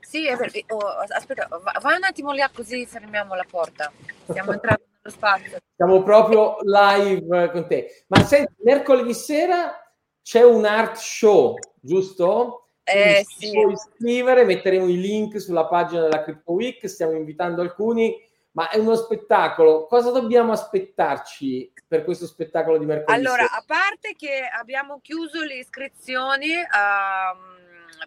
[0.09, 0.51] Sì, è vero.
[0.69, 1.47] Oh, aspetta,
[1.83, 3.93] vai un attimo lì così fermiamo la porta.
[4.23, 5.59] Stiamo entrando nello spazio.
[5.77, 8.05] Siamo proprio live con te.
[8.07, 9.79] Ma senti, mercoledì sera
[10.23, 12.71] c'è un art show, giusto?
[12.85, 13.51] Eh, sì.
[13.51, 18.17] puoi iscrivere, metteremo i link sulla pagina della Crypto Week, stiamo invitando alcuni,
[18.53, 19.85] ma è uno spettacolo.
[19.85, 23.27] Cosa dobbiamo aspettarci per questo spettacolo di mercoledì?
[23.27, 27.59] Allora, a parte che abbiamo chiuso le iscrizioni um,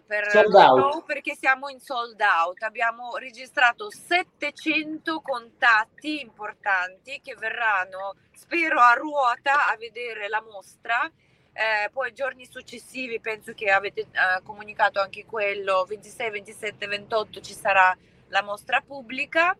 [0.06, 1.04] per sold out.
[1.04, 9.68] perché siamo in sold out, abbiamo registrato 700 contatti importanti che verranno, spero, a ruota
[9.68, 11.10] a vedere la mostra
[11.54, 17.52] eh, poi giorni successivi penso che avete eh, comunicato anche quello, 26, 27, 28 ci
[17.52, 17.96] sarà
[18.28, 19.54] la mostra pubblica.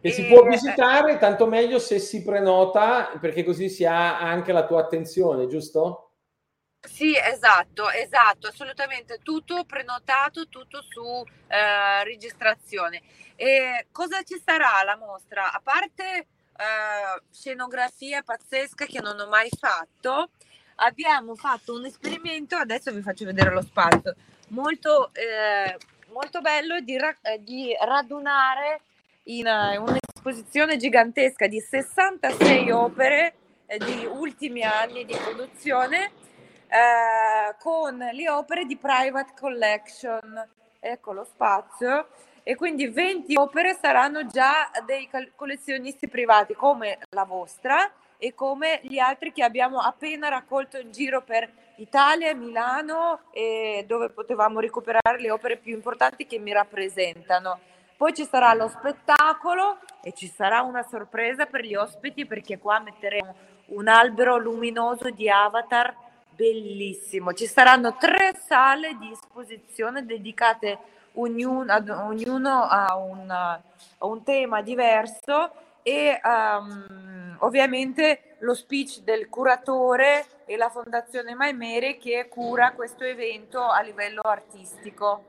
[0.00, 4.52] Che e, si può visitare, tanto meglio se si prenota, perché così si ha anche
[4.52, 6.07] la tua attenzione, giusto?
[6.80, 13.02] Sì, esatto, esatto, assolutamente tutto prenotato, tutto su eh, registrazione.
[13.34, 15.52] E cosa ci sarà alla mostra?
[15.52, 20.30] A parte eh, scenografia pazzesca che non ho mai fatto,
[20.76, 24.14] abbiamo fatto un esperimento, adesso vi faccio vedere lo spazio,
[24.48, 25.76] molto, eh,
[26.12, 28.82] molto bello di, ra- di radunare
[29.24, 33.34] in uh, un'esposizione gigantesca di 66 opere
[33.66, 36.12] eh, di ultimi anni di produzione
[36.68, 40.48] eh, con le opere di private collection.
[40.78, 42.08] Ecco lo spazio.
[42.42, 48.98] E quindi 20 opere saranno già dei collezionisti privati come la vostra e come gli
[48.98, 55.30] altri che abbiamo appena raccolto in giro per Italia Milano e dove potevamo recuperare le
[55.30, 57.60] opere più importanti che mi rappresentano.
[57.96, 62.78] Poi ci sarà lo spettacolo e ci sarà una sorpresa per gli ospiti perché qua
[62.80, 63.34] metteremo
[63.66, 65.94] un albero luminoso di avatar
[66.38, 67.32] bellissimo.
[67.32, 70.78] Ci saranno tre sale di esposizione dedicate
[71.14, 73.60] ognuno, ad, ognuno a, un, a
[74.06, 75.50] un tema diverso
[75.82, 83.60] e um, ovviamente lo speech del curatore e la Fondazione Maimere che cura questo evento
[83.60, 85.24] a livello artistico.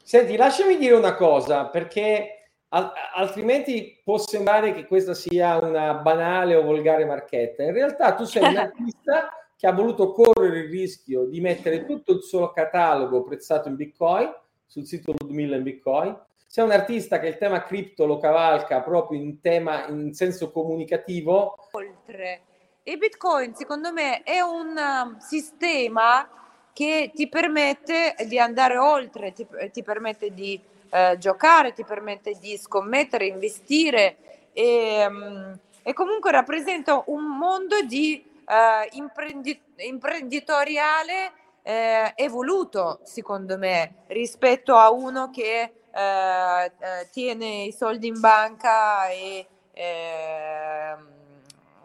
[0.00, 6.54] Senti, lasciami dire una cosa, perché al- altrimenti può sembrare che questa sia una banale
[6.54, 7.64] o volgare marchetta.
[7.64, 12.12] In realtà tu sei un artista che ha voluto correre il rischio di mettere tutto
[12.12, 14.30] il suo catalogo prezzato in Bitcoin
[14.66, 19.20] sul sito Ludmilla in Bitcoin c'è un artista che il tema cripto lo cavalca proprio
[19.20, 21.68] in tema in senso comunicativo.
[21.72, 22.40] Oltre.
[22.82, 26.26] E Bitcoin, secondo me, è un um, sistema
[26.72, 32.56] che ti permette di andare oltre, ti, ti permette di eh, giocare, ti permette di
[32.56, 34.16] scommettere, investire
[34.52, 41.32] e, um, e comunque rappresenta un mondo di eh, imprendi- imprenditoriale
[41.62, 49.08] eh, evoluto, secondo me, rispetto a uno che eh, eh, tiene i soldi in banca
[49.08, 50.94] e eh,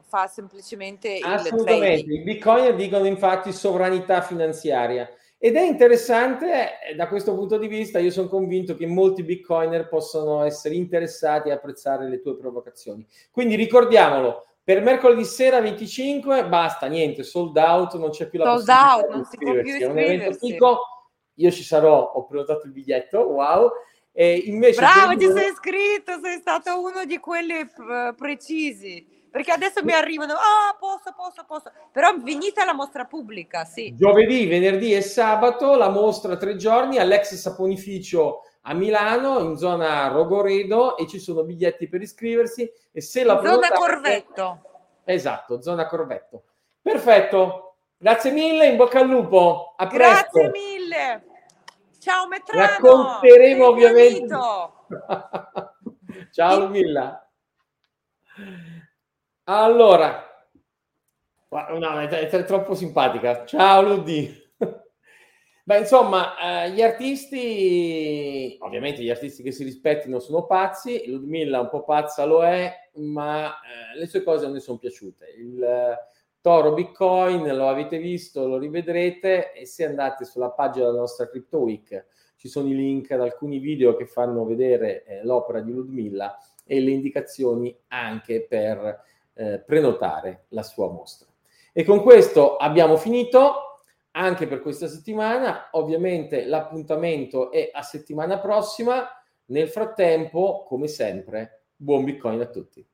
[0.06, 5.10] fa semplicemente il Assolutamente, i bitcoin dicono infatti sovranità finanziaria.
[5.44, 9.88] Ed è interessante eh, da questo punto di vista, io sono convinto che molti bitcoiner
[9.88, 13.04] possono essere interessati e apprezzare le tue provocazioni.
[13.32, 18.70] Quindi ricordiamolo, per mercoledì sera 25 basta, niente, sold out, non c'è più la sold
[18.70, 19.84] out, non si può più iscriversi.
[19.84, 20.80] È un evento pico,
[21.36, 23.72] io ci sarò, ho prenotato il biglietto, wow,
[24.14, 29.20] e invece Bravo, ti sei iscritto, sei stato uno di quelli uh, precisi.
[29.32, 31.72] Perché adesso mi arrivano, ah, posso, posso, posso.
[31.94, 33.96] Però venite alla mostra pubblica, sì.
[33.96, 40.98] Giovedì, venerdì e sabato, la mostra tre giorni all'ex saponificio a Milano, in zona Rogoredo,
[40.98, 42.72] e ci sono biglietti per iscriversi.
[42.92, 44.62] E se la zona Corvetto.
[45.04, 46.44] Esatto, zona Corvetto.
[46.82, 47.76] Perfetto.
[47.98, 49.74] Grazie mille, in bocca al lupo.
[49.78, 51.26] A Grazie mille.
[52.00, 52.66] Ciao Metrano!
[52.66, 54.36] Racconteremo ovviamente.
[56.32, 57.30] Ciao Milla.
[59.44, 60.24] Allora,
[61.50, 63.46] no, è, è, è, troppo simpatica.
[63.46, 64.41] Ciao Ludi.
[65.64, 71.70] Beh, insomma, eh, gli artisti, ovviamente gli artisti che si rispettino sono pazzi, Ludmilla un
[71.70, 75.28] po' pazza lo è, ma eh, le sue cose a noi sono piaciute.
[75.38, 76.00] Il,
[76.42, 81.60] Toro Bitcoin, lo avete visto, lo rivedrete e se andate sulla pagina della nostra Crypto
[81.60, 82.06] Week
[82.36, 86.36] ci sono i link ad alcuni video che fanno vedere eh, l'opera di Ludmilla
[86.66, 89.04] e le indicazioni anche per
[89.36, 91.28] eh, prenotare la sua mostra.
[91.72, 93.71] E con questo abbiamo finito
[94.12, 95.70] anche per questa settimana.
[95.72, 99.08] Ovviamente l'appuntamento è a settimana prossima.
[99.46, 102.88] Nel frattempo, come sempre, buon Bitcoin a tutti.